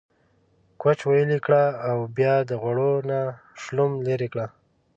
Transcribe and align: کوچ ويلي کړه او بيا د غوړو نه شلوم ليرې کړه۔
کوچ 0.81 0.99
ويلي 1.09 1.39
کړه 1.45 1.63
او 1.89 1.97
بيا 2.17 2.33
د 2.49 2.51
غوړو 2.61 2.91
نه 3.09 3.19
شلوم 3.61 3.91
ليرې 4.05 4.27
کړه۔ 4.33 4.45